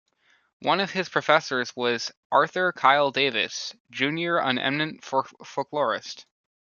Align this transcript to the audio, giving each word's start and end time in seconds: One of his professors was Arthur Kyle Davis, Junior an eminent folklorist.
One 0.63 0.79
of 0.79 0.89
his 0.89 1.09
professors 1.09 1.75
was 1.75 2.11
Arthur 2.31 2.73
Kyle 2.73 3.11
Davis, 3.11 3.75
Junior 3.91 4.39
an 4.39 4.57
eminent 4.57 5.03
folklorist. 5.03 6.25